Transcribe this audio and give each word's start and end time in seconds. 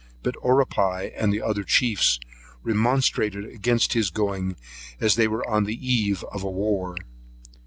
But 0.23 0.33
Oripai, 0.43 1.11
and 1.15 1.31
the 1.31 1.43
other 1.43 1.63
chiefs, 1.63 2.19
remonstrated 2.63 3.45
against 3.45 3.93
his 3.93 4.09
going, 4.09 4.55
as 4.99 5.13
they 5.13 5.27
were 5.27 5.47
on 5.47 5.65
the 5.65 5.75
eve 5.77 6.23
of 6.31 6.41
a 6.43 6.49
war. 6.49 6.95